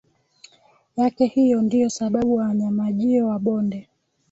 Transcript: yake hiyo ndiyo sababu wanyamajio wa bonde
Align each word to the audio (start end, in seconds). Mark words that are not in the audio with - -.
yake 0.97 1.25
hiyo 1.25 1.61
ndiyo 1.61 1.89
sababu 1.89 2.35
wanyamajio 2.35 3.27
wa 3.27 3.39
bonde 3.39 3.89